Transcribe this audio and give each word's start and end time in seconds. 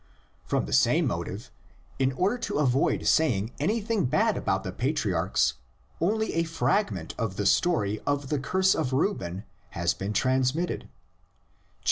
From 0.45 0.65
the 0.65 0.73
same 0.73 1.05
motive, 1.05 1.51
in 1.99 2.11
order 2.13 2.35
to 2.39 2.57
avoid 2.57 3.05
saying 3.05 3.51
anything 3.59 4.05
bad 4.05 4.35
about 4.35 4.63
the 4.63 4.71
patriarchs, 4.71 5.53
only 5.99 6.33
a 6.33 6.43
fragment 6.43 7.13
of 7.19 7.35
the 7.35 7.45
story 7.45 7.99
of 8.07 8.29
the 8.29 8.39
curse 8.39 8.73
of 8.73 8.93
Reuben 8.93 9.43
has 9.77 9.93
been 9.93 10.11
trans 10.11 10.55
mitted 10.55 10.85
(xxxv. 10.89 11.77